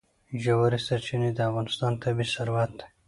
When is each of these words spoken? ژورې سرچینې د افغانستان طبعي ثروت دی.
ژورې 0.43 0.79
سرچینې 0.87 1.29
د 1.33 1.39
افغانستان 1.49 1.93
طبعي 2.03 2.25
ثروت 2.33 2.71
دی. 2.79 2.85